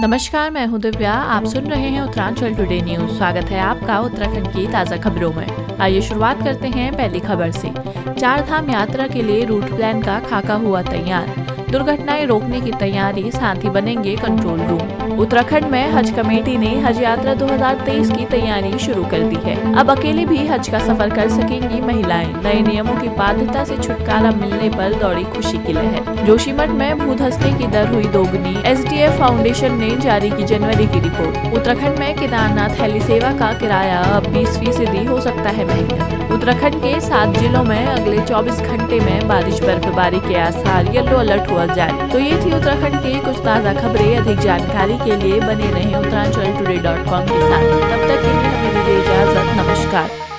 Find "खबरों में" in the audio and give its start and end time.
4.96-5.78